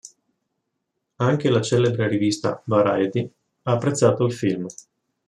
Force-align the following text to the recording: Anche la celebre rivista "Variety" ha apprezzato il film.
Anche 1.17 1.49
la 1.51 1.61
celebre 1.61 2.07
rivista 2.07 2.59
"Variety" 2.65 3.31
ha 3.61 3.71
apprezzato 3.71 4.25
il 4.25 4.33
film. 4.33 4.65